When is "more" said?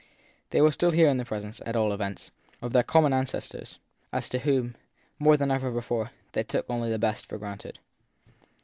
5.19-5.37